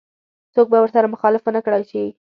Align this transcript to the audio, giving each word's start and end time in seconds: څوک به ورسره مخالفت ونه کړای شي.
څوک 0.53 0.67
به 0.71 0.77
ورسره 0.81 1.11
مخالفت 1.13 1.45
ونه 1.45 1.61
کړای 1.65 1.83
شي. 1.91 2.03